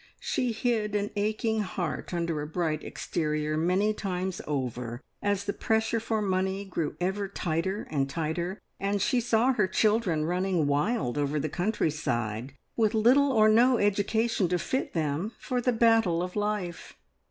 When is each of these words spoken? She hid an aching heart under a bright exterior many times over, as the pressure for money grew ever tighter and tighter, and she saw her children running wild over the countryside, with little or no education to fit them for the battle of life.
She 0.19 0.51
hid 0.51 0.95
an 0.95 1.11
aching 1.15 1.59
heart 1.59 2.11
under 2.11 2.41
a 2.41 2.47
bright 2.47 2.83
exterior 2.83 3.55
many 3.55 3.93
times 3.93 4.41
over, 4.47 4.99
as 5.21 5.43
the 5.45 5.53
pressure 5.53 5.99
for 5.99 6.23
money 6.23 6.65
grew 6.65 6.95
ever 6.99 7.27
tighter 7.27 7.87
and 7.91 8.09
tighter, 8.09 8.59
and 8.79 8.99
she 8.99 9.21
saw 9.21 9.53
her 9.53 9.67
children 9.67 10.25
running 10.25 10.65
wild 10.65 11.19
over 11.19 11.39
the 11.39 11.49
countryside, 11.49 12.53
with 12.75 12.95
little 12.95 13.31
or 13.31 13.47
no 13.47 13.77
education 13.77 14.47
to 14.47 14.57
fit 14.57 14.93
them 14.93 15.33
for 15.37 15.61
the 15.61 15.71
battle 15.71 16.23
of 16.23 16.35
life. 16.35 16.97